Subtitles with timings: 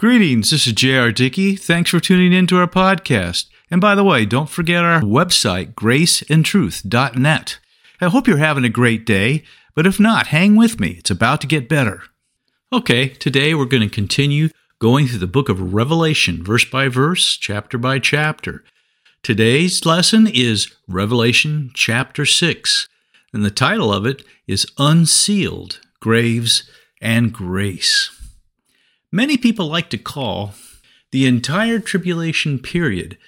[0.00, 1.12] Greetings, this is J.R.
[1.12, 1.56] Dickey.
[1.56, 3.50] Thanks for tuning in to our podcast.
[3.70, 7.58] And by the way, don't forget our website, graceandtruth.net.
[8.00, 9.42] I hope you're having a great day,
[9.74, 10.92] but if not, hang with me.
[10.92, 12.04] It's about to get better.
[12.72, 14.48] Okay, today we're going to continue
[14.78, 18.64] going through the book of Revelation, verse by verse, chapter by chapter.
[19.22, 22.88] Today's lesson is Revelation chapter 6,
[23.34, 26.62] and the title of it is Unsealed Graves
[27.02, 28.16] and Grace.
[29.12, 30.54] Many people like to call
[31.10, 33.18] the entire tribulation period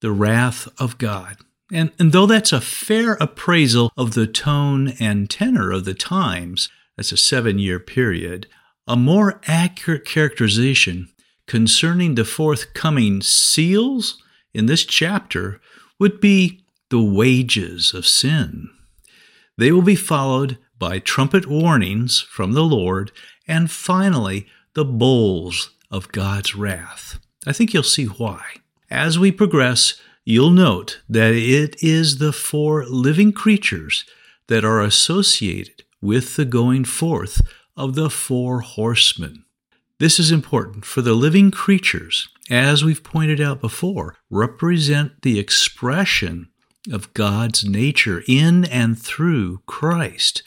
[0.00, 1.36] the wrath of God.
[1.72, 6.68] And, and though that's a fair appraisal of the tone and tenor of the times,
[6.96, 8.48] that's a seven year period,
[8.88, 11.08] a more accurate characterization
[11.46, 14.20] concerning the forthcoming seals
[14.52, 15.60] in this chapter
[16.00, 18.68] would be the wages of sin.
[19.56, 23.12] They will be followed by trumpet warnings from the Lord,
[23.46, 27.18] and finally, the bowls of God's wrath.
[27.46, 28.42] I think you'll see why.
[28.90, 34.04] As we progress, you'll note that it is the four living creatures
[34.48, 37.40] that are associated with the going forth
[37.76, 39.44] of the four horsemen.
[39.98, 46.48] This is important, for the living creatures, as we've pointed out before, represent the expression
[46.90, 50.42] of God's nature in and through Christ.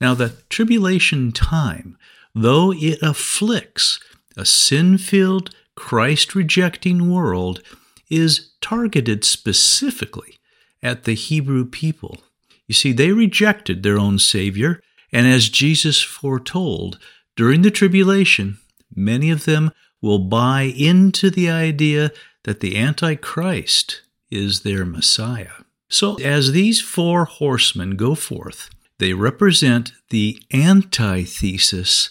[0.00, 1.98] Now, the tribulation time
[2.34, 4.00] though it afflicts
[4.36, 7.62] a sin filled, Christ rejecting world,
[8.10, 10.38] is targeted specifically
[10.82, 12.18] at the Hebrew people.
[12.66, 14.80] You see, they rejected their own Savior,
[15.12, 16.98] and as Jesus foretold,
[17.36, 18.58] during the tribulation,
[18.94, 22.12] many of them will buy into the idea
[22.44, 25.64] that the Antichrist is their Messiah.
[25.88, 32.10] So, as these four horsemen go forth, they represent the antithesis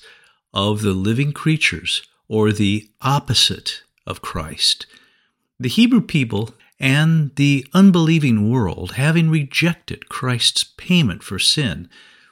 [0.54, 4.86] of the living creatures, or the opposite of Christ.
[5.60, 11.90] The Hebrew people and the unbelieving world, having rejected Christ's payment for sin,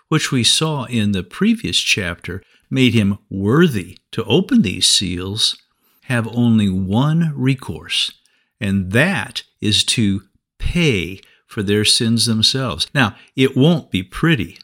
[0.10, 5.58] which we saw in the previous chapter, made him worthy to open these seals,
[6.04, 8.12] have only one recourse,
[8.60, 10.24] and that is to
[10.58, 12.88] pay for their sins themselves.
[12.96, 14.58] Now, it won't be pretty.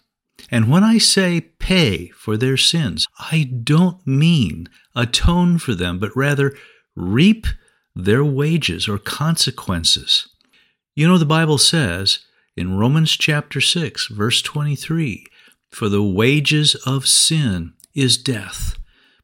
[0.50, 6.16] And when I say pay for their sins, I don't mean atone for them, but
[6.16, 6.56] rather
[6.96, 7.46] reap
[7.94, 10.30] their wages or consequences.
[10.96, 12.20] You know, the Bible says
[12.56, 15.26] in Romans chapter 6, verse 23
[15.70, 18.78] For the wages of sin is death,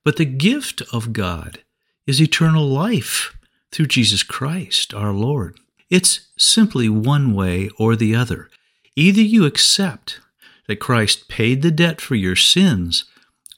[0.04, 1.60] but the gift of God
[2.06, 3.38] is eternal life
[3.72, 5.58] through Jesus Christ our Lord.
[5.94, 8.50] It's simply one way or the other.
[8.96, 10.22] Either you accept
[10.68, 13.06] that Christ paid the debt for your sins,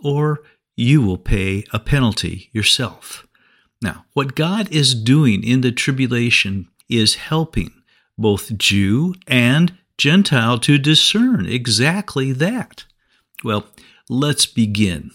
[0.01, 0.41] or
[0.75, 3.25] you will pay a penalty yourself.
[3.81, 7.71] Now, what God is doing in the tribulation is helping
[8.17, 12.83] both Jew and Gentile to discern exactly that.
[13.45, 13.67] Well,
[14.09, 15.11] let's begin.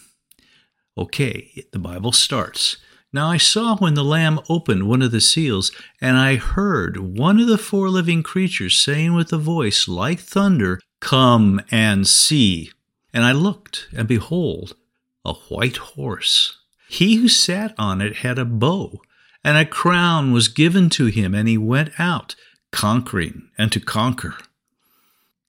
[0.97, 2.79] Okay, the Bible starts.
[3.13, 7.41] Now I saw when the Lamb opened one of the seals, and I heard one
[7.41, 12.71] of the four living creatures saying with a voice like thunder, Come and see.
[13.13, 14.77] And I looked, and behold,
[15.25, 16.59] a white horse.
[16.89, 19.01] He who sat on it had a bow,
[19.43, 22.37] and a crown was given to him, and he went out,
[22.71, 24.37] conquering and to conquer.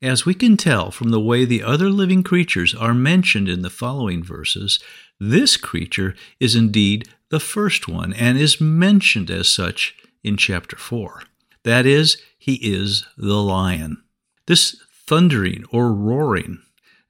[0.01, 3.69] As we can tell from the way the other living creatures are mentioned in the
[3.69, 4.79] following verses,
[5.19, 11.23] this creature is indeed the first one and is mentioned as such in chapter 4.
[11.63, 14.03] That is, he is the lion.
[14.45, 16.61] This thundering or roaring.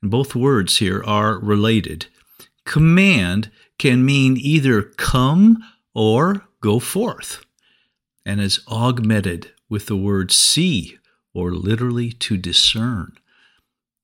[0.01, 2.05] Both words here are related.
[2.65, 5.57] Command can mean either come
[5.93, 7.43] or go forth,
[8.25, 10.97] and is augmented with the word see,
[11.33, 13.13] or literally to discern.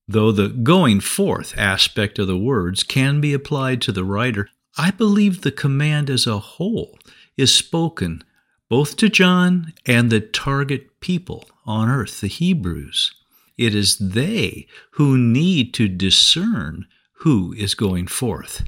[0.08, 4.92] Though the going forth aspect of the words can be applied to the writer, I
[4.92, 7.00] believe the command as a whole
[7.36, 8.24] is spoken
[8.70, 13.14] both to John and the target people on earth, the Hebrews.
[13.58, 16.86] It is they who need to discern
[17.20, 18.64] who is going forth.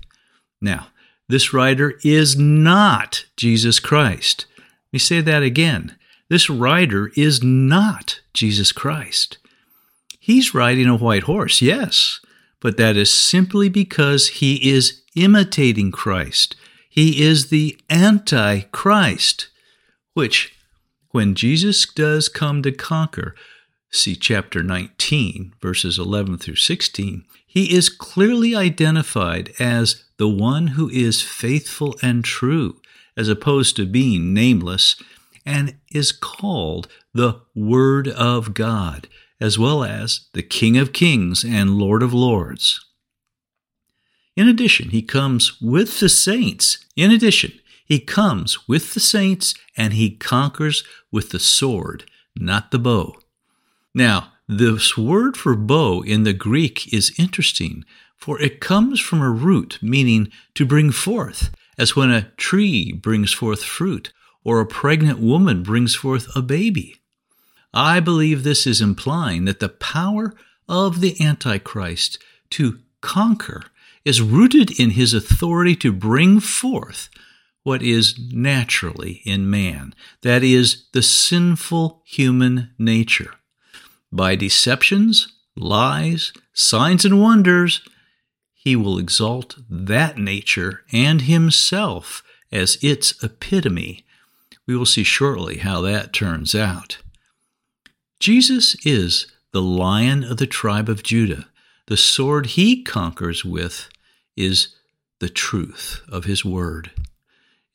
[0.61, 0.87] Now,
[1.27, 4.45] this writer is not Jesus Christ.
[4.57, 5.95] Let me say that again.
[6.29, 9.37] This writer is not Jesus Christ.
[10.19, 12.19] He's riding a white horse, yes,
[12.59, 16.55] but that is simply because he is imitating Christ.
[16.89, 19.47] He is the Antichrist,
[20.13, 20.55] which,
[21.11, 23.35] when Jesus does come to conquer,
[23.91, 30.89] see chapter 19, verses 11 through 16, he is clearly identified as the one who
[30.89, 32.79] is faithful and true,
[33.17, 34.95] as opposed to being nameless,
[35.45, 39.07] and is called the Word of God,
[39.41, 42.85] as well as the King of Kings and Lord of Lords.
[44.39, 46.85] In addition, he comes with the saints.
[46.95, 52.79] In addition, he comes with the saints and he conquers with the sword, not the
[52.79, 53.17] bow.
[53.93, 57.83] Now, this word for bow in the Greek is interesting,
[58.15, 63.33] for it comes from a root meaning to bring forth, as when a tree brings
[63.33, 64.13] forth fruit
[64.45, 66.95] or a pregnant woman brings forth a baby.
[67.73, 70.33] I believe this is implying that the power
[70.69, 72.19] of the Antichrist
[72.51, 73.63] to conquer
[74.09, 77.11] is rooted in his authority to bring forth
[77.61, 83.35] what is naturally in man, that is, the sinful human nature.
[84.11, 87.87] By deceptions, lies, signs, and wonders,
[88.55, 94.03] he will exalt that nature and himself as its epitome.
[94.65, 96.97] We will see shortly how that turns out.
[98.19, 101.47] Jesus is the lion of the tribe of Judah,
[101.85, 103.87] the sword he conquers with
[104.39, 104.75] is
[105.19, 106.91] the truth of his word.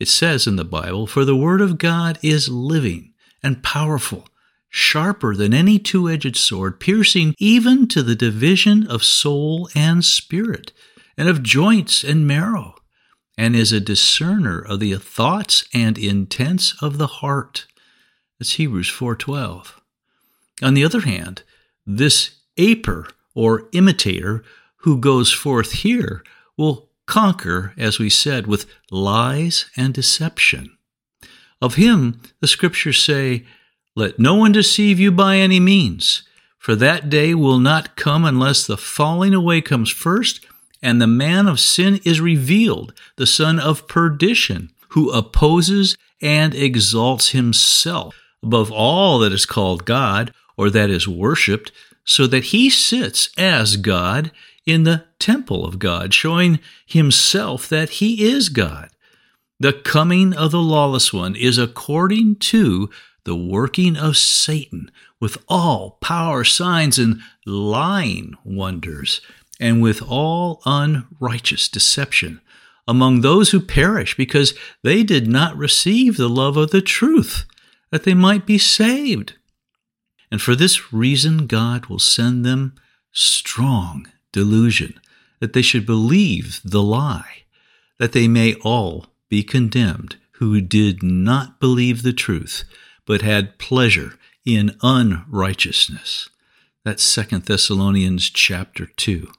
[0.00, 3.12] It says in the Bible, For the word of God is living
[3.42, 4.26] and powerful,
[4.68, 10.72] sharper than any two edged sword, piercing even to the division of soul and spirit,
[11.16, 12.74] and of joints and marrow,
[13.38, 17.66] and is a discerner of the thoughts and intents of the heart.
[18.38, 19.80] That's Hebrews 4:12.
[20.62, 21.42] On the other hand,
[21.86, 24.42] this aper or imitator
[24.78, 26.22] who goes forth here
[26.56, 30.76] will conquer, as we said, with lies and deception.
[31.60, 33.44] Of him, the scriptures say,
[33.94, 36.22] Let no one deceive you by any means,
[36.58, 40.44] for that day will not come unless the falling away comes first,
[40.82, 47.30] and the man of sin is revealed, the son of perdition, who opposes and exalts
[47.30, 51.72] himself above all that is called God or that is worshipped,
[52.04, 54.30] so that he sits as God
[54.66, 58.90] in the temple of God, showing himself that he is God.
[59.60, 62.90] The coming of the lawless one is according to
[63.24, 64.90] the working of Satan
[65.20, 69.20] with all power, signs, and lying wonders,
[69.60, 72.40] and with all unrighteous deception
[72.86, 77.46] among those who perish because they did not receive the love of the truth,
[77.90, 79.34] that they might be saved.
[80.30, 82.74] And for this reason, God will send them
[83.12, 85.00] strong delusion,
[85.40, 87.44] that they should believe the lie,
[87.98, 92.64] that they may all be condemned who did not believe the truth,
[93.06, 96.28] but had pleasure in unrighteousness.
[96.84, 99.30] That's Second Thessalonians chapter 2.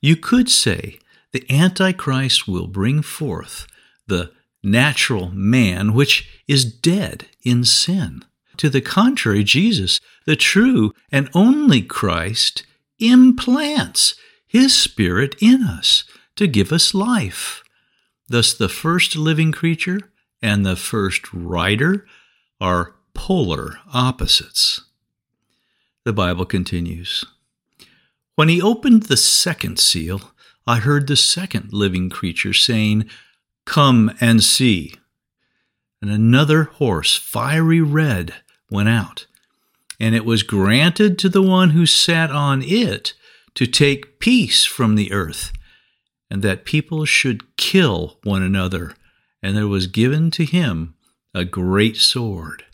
[0.00, 0.98] You could say
[1.32, 3.66] the Antichrist will bring forth
[4.06, 4.30] the
[4.62, 8.22] natural man which is dead in sin.
[8.58, 12.64] To the contrary, Jesus, the true and only Christ,
[12.98, 14.14] implants
[14.46, 16.04] His Spirit in us
[16.36, 17.62] to give us life.
[18.28, 20.00] Thus, the first living creature
[20.42, 22.06] and the first rider
[22.60, 24.82] are polar opposites.
[26.04, 27.24] The Bible continues
[28.34, 30.32] When he opened the second seal,
[30.66, 33.08] I heard the second living creature saying,
[33.64, 34.94] Come and see.
[36.02, 38.34] And another horse, fiery red,
[38.70, 39.26] went out
[39.98, 43.14] and it was granted to the one who sat on it
[43.54, 45.52] to take peace from the earth,
[46.30, 48.94] and that people should kill one another,
[49.42, 50.94] and there was given to him
[51.34, 52.64] a great sword.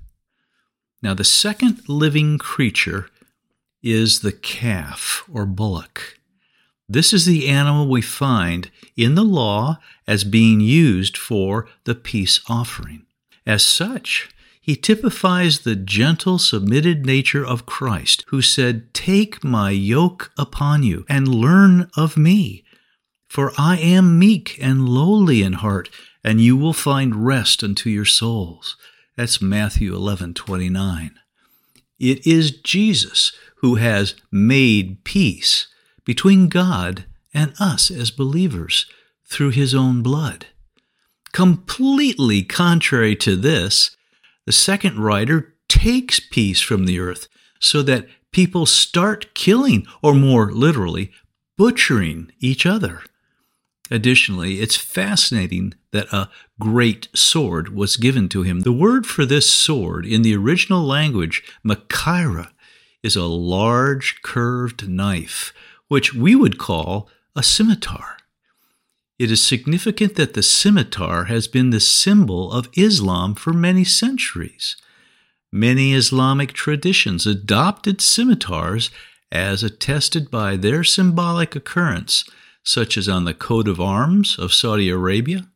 [1.02, 3.08] Now, the second living creature
[3.82, 6.18] is the calf or bullock.
[6.88, 12.40] This is the animal we find in the law as being used for the peace
[12.48, 13.06] offering.
[13.46, 14.30] As such,
[14.62, 21.04] he typifies the gentle, submitted nature of Christ, who said, Take my yoke upon you
[21.08, 22.64] and learn of me.
[23.26, 25.90] For I am meek and lowly in heart,
[26.22, 28.76] and you will find rest unto your souls.
[29.16, 31.10] That's Matthew 11 29.
[31.98, 35.66] It is Jesus who has made peace
[36.04, 37.04] between God
[37.34, 38.86] and us as believers
[39.24, 40.46] through his own blood.
[41.32, 43.96] Completely contrary to this,
[44.46, 47.28] the second rider takes peace from the earth
[47.60, 51.12] so that people start killing, or more literally,
[51.56, 53.02] butchering each other.
[53.90, 58.60] Additionally, it's fascinating that a great sword was given to him.
[58.60, 62.52] The word for this sword in the original language, Machaira,
[63.02, 65.52] is a large curved knife,
[65.88, 68.16] which we would call a scimitar.
[69.22, 74.74] It is significant that the scimitar has been the symbol of Islam for many centuries.
[75.52, 78.90] Many Islamic traditions adopted scimitars
[79.30, 82.24] as attested by their symbolic occurrence,
[82.64, 85.46] such as on the coat of arms of Saudi Arabia.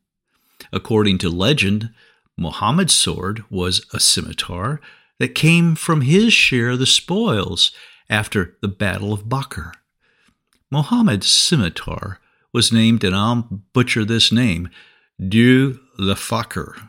[0.72, 1.90] According to legend,
[2.36, 4.80] Muhammad's sword was a scimitar
[5.18, 7.72] that came from his share of the spoils
[8.08, 9.70] after the Battle of Badr.
[10.70, 12.20] Muhammad's scimitar
[12.56, 14.70] was named, and I'll butcher this name,
[15.20, 16.88] Du Lafakr,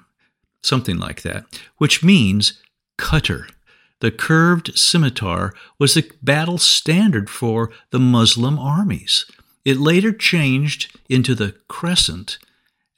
[0.63, 1.43] something like that,
[1.75, 2.63] which means
[2.97, 3.47] cutter.
[4.00, 9.25] The curved scimitar was the battle standard for the Muslim armies.
[9.65, 12.38] It later changed into the crescent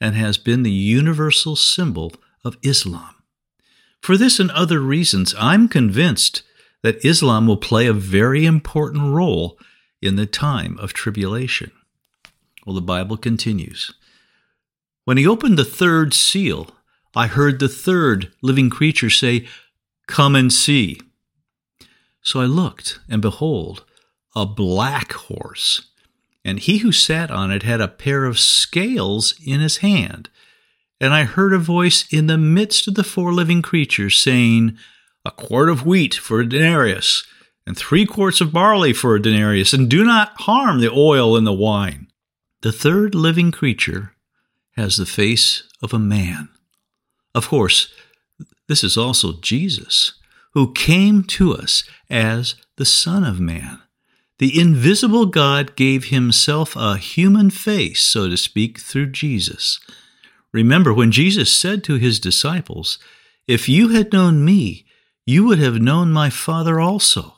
[0.00, 2.12] and has been the universal symbol
[2.44, 3.16] of Islam.
[4.00, 6.44] For this and other reasons, I'm convinced
[6.84, 9.58] that Islam will play a very important role
[10.00, 11.72] in the time of tribulation.
[12.66, 13.92] Well, the Bible continues.
[15.04, 16.70] When he opened the third seal,
[17.14, 19.46] I heard the third living creature say,
[20.06, 21.00] Come and see.
[22.22, 23.84] So I looked, and behold,
[24.36, 25.88] a black horse,
[26.44, 30.28] and he who sat on it had a pair of scales in his hand.
[31.00, 34.76] And I heard a voice in the midst of the four living creatures saying,
[35.24, 37.24] A quart of wheat for a denarius,
[37.66, 41.46] and three quarts of barley for a denarius, and do not harm the oil and
[41.46, 42.09] the wine.
[42.62, 44.12] The third living creature
[44.76, 46.50] has the face of a man.
[47.34, 47.92] Of course,
[48.68, 50.12] this is also Jesus,
[50.52, 53.80] who came to us as the Son of Man.
[54.38, 59.80] The invisible God gave himself a human face, so to speak, through Jesus.
[60.52, 62.98] Remember when Jesus said to his disciples,
[63.46, 64.84] If you had known me,
[65.24, 67.36] you would have known my Father also.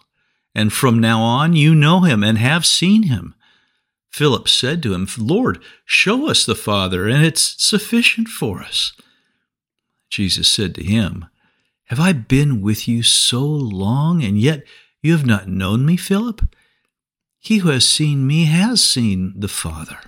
[0.55, 3.35] And from now on you know him and have seen him.
[4.13, 8.93] Philip said to him, Lord, show us the Father, and it's sufficient for us.
[10.11, 11.25] Jesus said to him,
[11.87, 14.65] Have I been with you so long, and yet
[15.01, 16.43] you have not known me, Philip?
[17.41, 19.99] He who has seen me has seen the Father.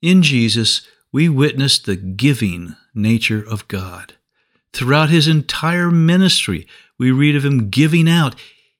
[0.00, 4.14] In Jesus, we witness the giving nature of God.
[4.72, 6.66] Throughout his entire ministry,
[6.98, 8.34] we read of him giving out,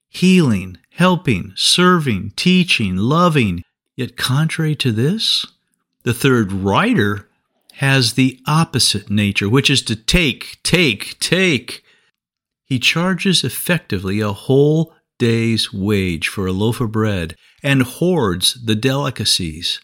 [0.08, 3.62] healing, helping, serving, teaching, loving.
[3.96, 5.46] Yet, contrary to this,
[6.02, 7.28] the third rider
[7.74, 11.82] has the opposite nature, which is to take, take, take.
[12.64, 18.74] He charges effectively a whole day's wage for a loaf of bread and hoards the
[18.74, 19.80] delicacies.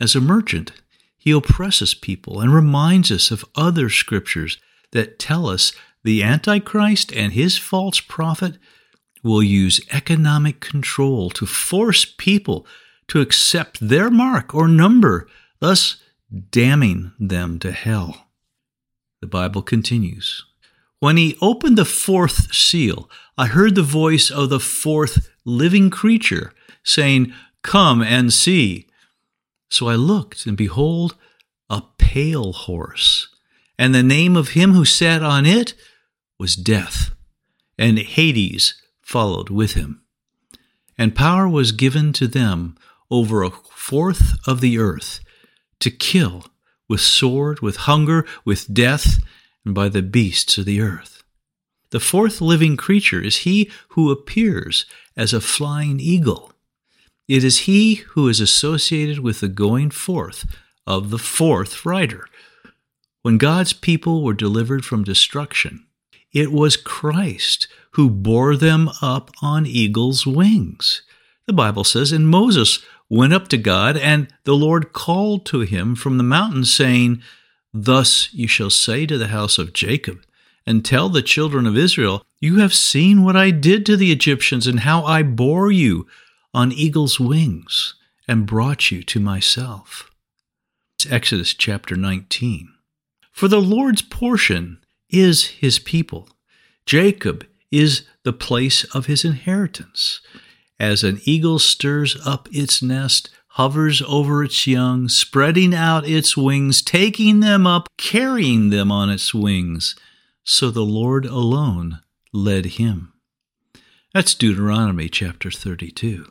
[0.00, 0.72] As a merchant,
[1.16, 4.58] he oppresses people and reminds us of other scriptures
[4.92, 8.56] that tell us the Antichrist and his false prophet
[9.22, 12.66] will use economic control to force people
[13.08, 15.96] to accept their mark or number, thus
[16.50, 18.28] damning them to hell.
[19.20, 20.44] The Bible continues.
[21.00, 26.52] When he opened the fourth seal, I heard the voice of the fourth living creature
[26.84, 28.86] saying, Come and see.
[29.70, 31.16] So I looked, and behold,
[31.68, 33.28] a pale horse.
[33.78, 35.74] And the name of him who sat on it
[36.38, 37.14] was Death,
[37.78, 38.74] and Hades
[39.10, 40.00] followed with him.
[40.96, 42.76] And power was given to them
[43.10, 45.18] over a fourth of the earth
[45.80, 46.44] to kill
[46.88, 49.18] with sword, with hunger, with death,
[49.64, 51.24] and by the beasts of the earth.
[51.90, 54.86] The fourth living creature is he who appears
[55.16, 56.52] as a flying eagle.
[57.26, 60.46] It is he who is associated with the going forth
[60.86, 62.26] of the fourth rider.
[63.22, 65.86] When God's people were delivered from destruction,
[66.32, 71.02] it was Christ who bore them up on eagle's wings.
[71.46, 75.96] The Bible says, and Moses went up to God, and the Lord called to him
[75.96, 77.20] from the mountain, saying,
[77.74, 80.22] Thus you shall say to the house of Jacob,
[80.64, 84.66] and tell the children of Israel, You have seen what I did to the Egyptians,
[84.68, 86.06] and how I bore you
[86.54, 87.94] on eagle's wings
[88.28, 90.10] and brought you to myself.
[90.96, 92.72] It's Exodus chapter 19.
[93.32, 94.78] For the Lord's portion
[95.10, 96.28] is his people.
[96.86, 100.20] Jacob is the place of his inheritance.
[100.78, 106.82] As an eagle stirs up its nest, hovers over its young, spreading out its wings,
[106.82, 109.96] taking them up, carrying them on its wings,
[110.44, 112.00] so the Lord alone
[112.32, 113.12] led him.
[114.14, 116.26] That's Deuteronomy chapter 32.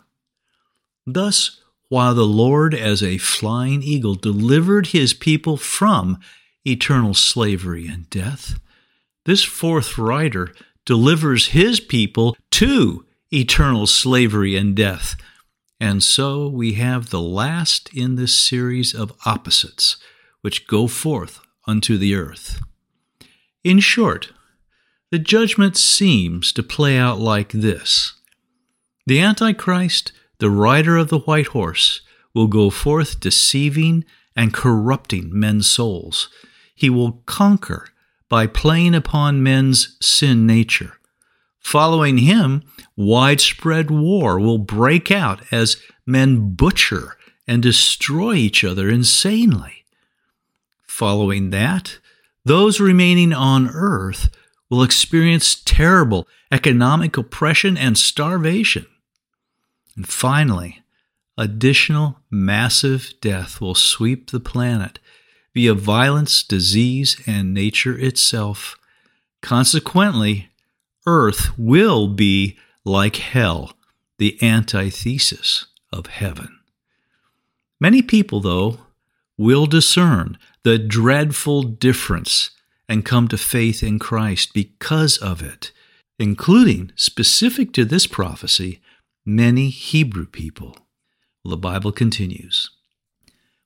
[1.06, 6.20] Thus, while the Lord, as a flying eagle, delivered his people from
[6.66, 8.60] eternal slavery and death,
[9.30, 10.52] this fourth rider
[10.86, 15.16] delivers his people to eternal slavery and death.
[15.80, 19.98] And so we have the last in this series of opposites,
[20.42, 22.60] which go forth unto the earth.
[23.64, 24.32] In short,
[25.12, 28.16] the judgment seems to play out like this
[29.06, 32.02] The Antichrist, the rider of the white horse,
[32.34, 34.06] will go forth deceiving
[34.36, 36.30] and corrupting men's souls.
[36.74, 37.90] He will conquer
[38.30, 40.94] by playing upon men's sin nature.
[41.60, 42.64] Following him,
[42.96, 47.18] widespread war will break out as men butcher
[47.48, 49.84] and destroy each other insanely.
[50.88, 52.00] Following that,
[52.46, 54.30] those remaining on earth
[54.70, 58.86] will experience terrible economic oppression and starvation.
[59.96, 60.82] And finally,
[61.38, 65.00] additional massive death will sweep the planet
[65.54, 68.78] via violence, disease, and nature itself.
[69.42, 70.50] Consequently,
[71.06, 73.74] earth will be like hell,
[74.18, 76.60] the antithesis of heaven.
[77.80, 78.80] Many people, though,
[79.38, 82.52] will discern the dreadful difference
[82.90, 85.72] and come to faith in Christ because of it,
[86.18, 88.82] including, specific to this prophecy,
[89.26, 90.76] many Hebrew people.
[91.46, 92.70] The Bible continues.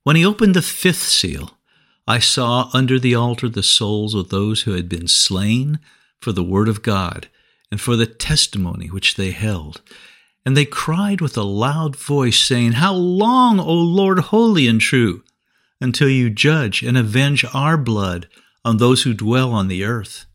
[0.04, 1.58] When he opened the fifth seal,
[2.07, 5.79] I saw under the altar the souls of those who had been slain
[6.19, 7.29] for the word of God
[7.72, 9.81] and for the testimony which they held.
[10.45, 15.24] And they cried with a loud voice, saying, How long, O Lord, holy and true,
[15.79, 18.27] until you judge and avenge our blood
[18.65, 20.25] on those who dwell on the earth?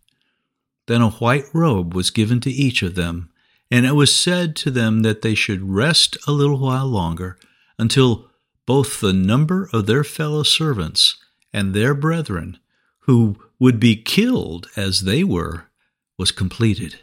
[0.87, 3.29] Then a white robe was given to each of them,
[3.71, 7.39] and it was said to them that they should rest a little while longer
[7.79, 8.31] until
[8.65, 11.18] both the number of their fellow servants
[11.53, 12.59] and their brethren,
[13.01, 15.67] who would be killed as they were,
[16.17, 17.01] was completed.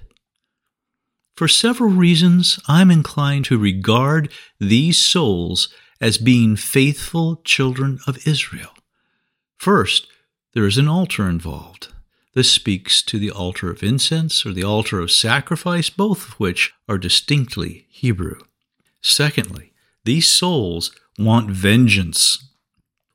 [1.36, 8.72] For several reasons, I'm inclined to regard these souls as being faithful children of Israel.
[9.58, 10.08] First,
[10.54, 11.90] there is an altar involved.
[12.34, 16.74] This speaks to the altar of incense or the altar of sacrifice, both of which
[16.88, 18.40] are distinctly Hebrew.
[19.02, 22.45] Secondly, these souls want vengeance,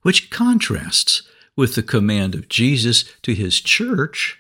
[0.03, 1.23] which contrasts
[1.57, 4.39] with the command of Jesus to his church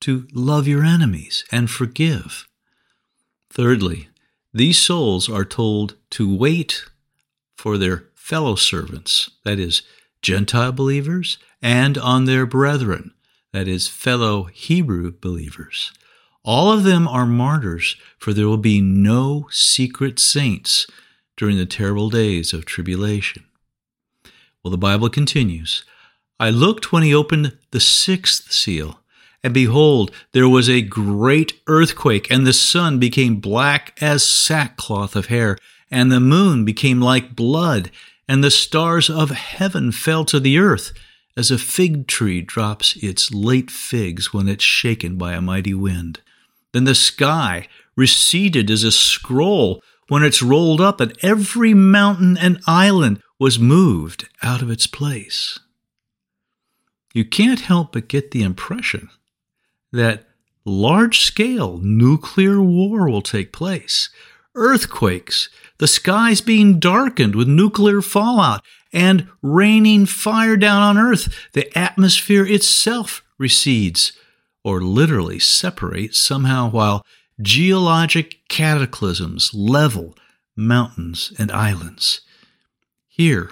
[0.00, 2.46] to love your enemies and forgive.
[3.50, 4.08] Thirdly,
[4.52, 6.84] these souls are told to wait
[7.56, 9.82] for their fellow servants, that is,
[10.20, 13.12] Gentile believers, and on their brethren,
[13.52, 15.92] that is, fellow Hebrew believers.
[16.44, 20.86] All of them are martyrs, for there will be no secret saints
[21.36, 23.44] during the terrible days of tribulation.
[24.62, 25.84] Well, the Bible continues
[26.38, 29.00] I looked when he opened the sixth seal,
[29.42, 35.26] and behold, there was a great earthquake, and the sun became black as sackcloth of
[35.26, 35.56] hair,
[35.90, 37.90] and the moon became like blood,
[38.28, 40.92] and the stars of heaven fell to the earth,
[41.36, 46.20] as a fig tree drops its late figs when it's shaken by a mighty wind.
[46.72, 52.60] Then the sky receded as a scroll when it's rolled up, and every mountain and
[52.66, 55.58] island was moved out of its place.
[57.12, 59.08] You can't help but get the impression
[59.90, 60.28] that
[60.64, 64.10] large scale nuclear war will take place,
[64.54, 71.50] earthquakes, the skies being darkened with nuclear fallout, and raining fire down on Earth.
[71.52, 74.12] The atmosphere itself recedes,
[74.62, 77.04] or literally separates somehow, while
[77.40, 80.16] geologic cataclysms level
[80.54, 82.20] mountains and islands.
[83.14, 83.50] Here,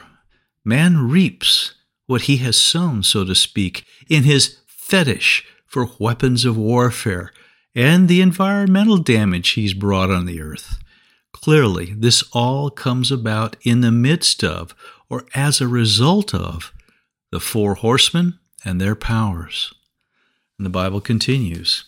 [0.65, 1.75] man reaps
[2.07, 7.31] what he has sown, so to speak, in his fetish for weapons of warfare
[7.75, 10.83] and the environmental damage he's brought on the earth.
[11.33, 14.75] Clearly, this all comes about in the midst of,
[15.11, 16.73] or as a result of,
[17.31, 19.75] the four horsemen and their powers.
[20.59, 21.85] And the Bible continues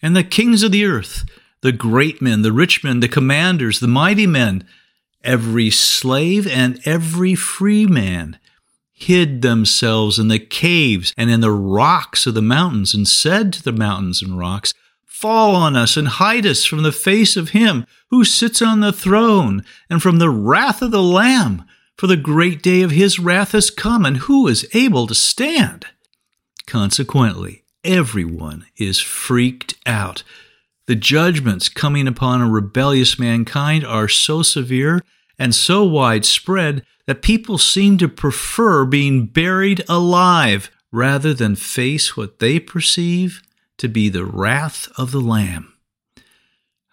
[0.00, 1.24] And the kings of the earth,
[1.60, 4.64] the great men, the rich men, the commanders, the mighty men,
[5.22, 8.38] every slave and every free man,
[8.92, 13.62] hid themselves in the caves and in the rocks of the mountains, and said to
[13.62, 14.72] the mountains and rocks,
[15.04, 18.92] Fall on us and hide us from the face of him who sits on the
[18.92, 21.64] throne and from the wrath of the Lamb,
[21.96, 25.86] for the great day of his wrath has come, and who is able to stand?
[26.66, 30.22] Consequently, everyone is freaked out.
[30.86, 35.02] The judgments coming upon a rebellious mankind are so severe
[35.38, 42.38] and so widespread that people seem to prefer being buried alive rather than face what
[42.38, 43.42] they perceive
[43.78, 45.72] to be the wrath of the Lamb.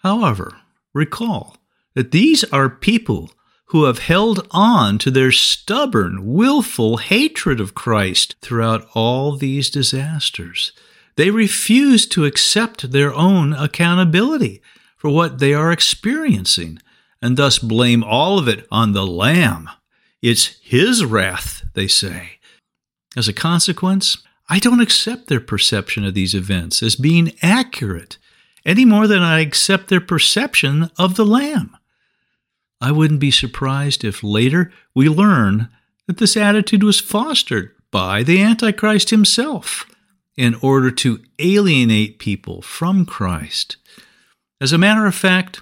[0.01, 0.57] However,
[0.93, 1.57] recall
[1.93, 3.31] that these are people
[3.67, 10.73] who have held on to their stubborn, willful hatred of Christ throughout all these disasters.
[11.15, 14.61] They refuse to accept their own accountability
[14.97, 16.79] for what they are experiencing
[17.21, 19.69] and thus blame all of it on the Lamb.
[20.21, 22.39] It's His wrath, they say.
[23.15, 24.17] As a consequence,
[24.49, 28.17] I don't accept their perception of these events as being accurate
[28.65, 31.77] any more than I accept their perception of the Lamb.
[32.81, 35.69] I wouldn't be surprised if later we learn
[36.07, 39.85] that this attitude was fostered by the Antichrist himself
[40.35, 43.77] in order to alienate people from Christ.
[44.59, 45.61] As a matter of fact,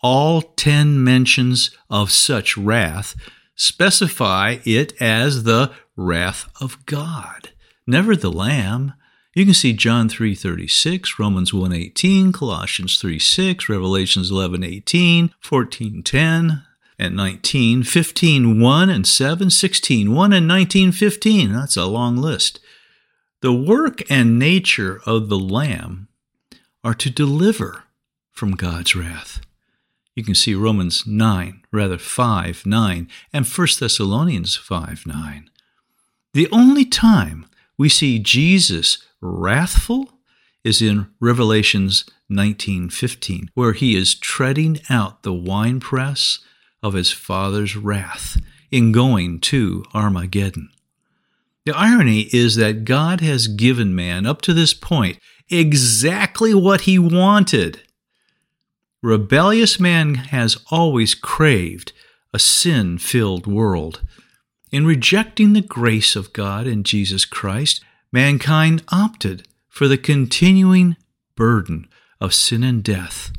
[0.00, 3.16] all ten mentions of such wrath
[3.56, 7.50] specify it as the wrath of God,
[7.86, 8.92] never the Lamb.
[9.34, 16.62] You can see John 3:36, Romans 1:18, Colossians 3:6, Revelations 11:18, 14:10
[16.98, 21.52] and 19, 15:1 and 7, 16:1 and 19:15.
[21.52, 22.60] That's a long list.
[23.40, 26.08] The work and nature of the Lamb
[26.82, 27.84] are to deliver
[28.32, 29.40] from God's wrath.
[30.16, 35.50] You can see Romans 9, rather 5, 9, and 1 Thessalonians 5, 9.
[36.34, 37.46] The only time
[37.76, 40.18] we see Jesus wrathful
[40.64, 46.40] is in Revelations 19:15, where he is treading out the winepress
[46.82, 48.40] of his Father's wrath
[48.72, 50.70] in going to Armageddon.
[51.68, 55.18] The irony is that God has given man up to this point
[55.50, 57.82] exactly what he wanted.
[59.02, 61.92] Rebellious man has always craved
[62.32, 64.00] a sin filled world.
[64.72, 70.96] In rejecting the grace of God in Jesus Christ, mankind opted for the continuing
[71.36, 71.86] burden
[72.18, 73.30] of sin and death.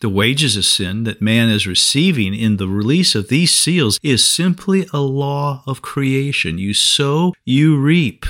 [0.00, 4.24] The wages of sin that man is receiving in the release of these seals is
[4.24, 6.58] simply a law of creation.
[6.58, 8.26] You sow, you reap.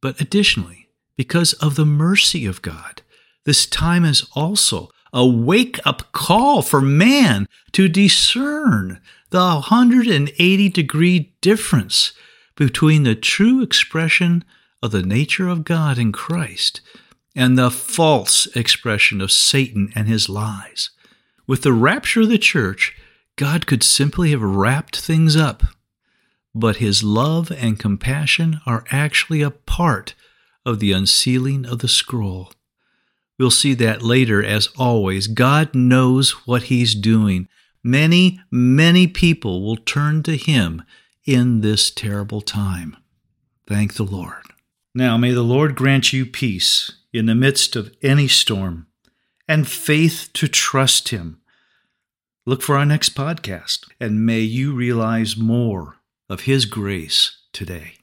[0.00, 3.02] But additionally, because of the mercy of God,
[3.44, 11.34] this time is also a wake up call for man to discern the 180 degree
[11.40, 12.12] difference
[12.54, 14.44] between the true expression
[14.82, 16.80] of the nature of God in Christ
[17.34, 20.90] and the false expression of Satan and his lies.
[21.46, 22.96] With the rapture of the church,
[23.36, 25.62] God could simply have wrapped things up,
[26.54, 30.14] but his love and compassion are actually a part
[30.66, 32.52] of the unsealing of the scroll.
[33.38, 35.26] We'll see that later, as always.
[35.26, 37.48] God knows what he's doing.
[37.82, 40.82] Many, many people will turn to him
[41.24, 42.96] in this terrible time.
[43.66, 44.42] Thank the Lord.
[44.94, 48.86] Now, may the Lord grant you peace in the midst of any storm
[49.46, 51.40] and faith to trust Him.
[52.46, 55.96] Look for our next podcast, and may you realize more
[56.28, 58.01] of His grace today.